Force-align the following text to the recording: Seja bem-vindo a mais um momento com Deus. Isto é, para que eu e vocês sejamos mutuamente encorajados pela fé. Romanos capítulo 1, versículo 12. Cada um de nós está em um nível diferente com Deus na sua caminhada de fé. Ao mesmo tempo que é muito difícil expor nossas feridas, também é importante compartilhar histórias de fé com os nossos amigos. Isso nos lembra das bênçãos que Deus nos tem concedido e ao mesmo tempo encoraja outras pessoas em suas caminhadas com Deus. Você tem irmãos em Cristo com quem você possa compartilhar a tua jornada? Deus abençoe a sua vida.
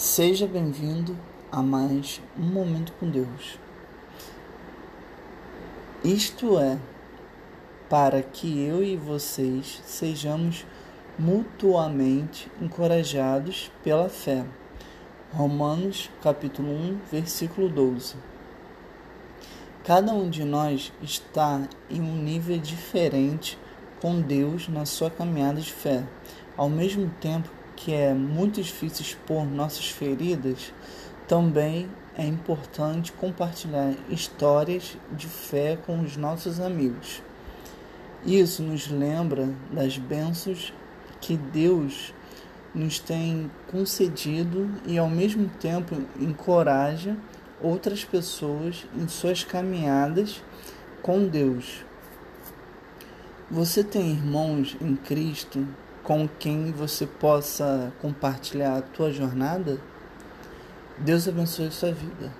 Seja 0.00 0.46
bem-vindo 0.46 1.14
a 1.52 1.60
mais 1.60 2.22
um 2.34 2.46
momento 2.46 2.90
com 2.98 3.10
Deus. 3.10 3.58
Isto 6.02 6.58
é, 6.58 6.78
para 7.86 8.22
que 8.22 8.64
eu 8.64 8.82
e 8.82 8.96
vocês 8.96 9.82
sejamos 9.84 10.64
mutuamente 11.18 12.50
encorajados 12.62 13.70
pela 13.84 14.08
fé. 14.08 14.42
Romanos 15.34 16.08
capítulo 16.22 16.72
1, 16.72 17.00
versículo 17.12 17.68
12. 17.68 18.16
Cada 19.84 20.14
um 20.14 20.30
de 20.30 20.44
nós 20.44 20.94
está 21.02 21.68
em 21.90 22.00
um 22.00 22.16
nível 22.16 22.56
diferente 22.56 23.58
com 24.00 24.18
Deus 24.18 24.66
na 24.66 24.86
sua 24.86 25.10
caminhada 25.10 25.60
de 25.60 25.70
fé. 25.70 26.02
Ao 26.56 26.70
mesmo 26.70 27.10
tempo 27.20 27.59
que 27.80 27.94
é 27.94 28.12
muito 28.12 28.60
difícil 28.60 29.02
expor 29.02 29.46
nossas 29.46 29.88
feridas, 29.88 30.72
também 31.26 31.88
é 32.16 32.26
importante 32.26 33.10
compartilhar 33.12 33.94
histórias 34.10 34.98
de 35.10 35.26
fé 35.26 35.78
com 35.86 36.00
os 36.00 36.14
nossos 36.14 36.60
amigos. 36.60 37.22
Isso 38.24 38.62
nos 38.62 38.88
lembra 38.88 39.48
das 39.72 39.96
bênçãos 39.96 40.74
que 41.22 41.38
Deus 41.38 42.12
nos 42.74 42.98
tem 42.98 43.50
concedido 43.70 44.70
e 44.86 44.98
ao 44.98 45.08
mesmo 45.08 45.48
tempo 45.48 45.96
encoraja 46.20 47.16
outras 47.62 48.04
pessoas 48.04 48.86
em 48.94 49.08
suas 49.08 49.42
caminhadas 49.42 50.42
com 51.00 51.26
Deus. 51.26 51.82
Você 53.50 53.82
tem 53.82 54.10
irmãos 54.10 54.76
em 54.82 54.94
Cristo 54.94 55.66
com 56.10 56.26
quem 56.26 56.72
você 56.72 57.06
possa 57.06 57.92
compartilhar 58.02 58.76
a 58.76 58.82
tua 58.82 59.12
jornada? 59.12 59.80
Deus 60.98 61.28
abençoe 61.28 61.68
a 61.68 61.70
sua 61.70 61.92
vida. 61.92 62.32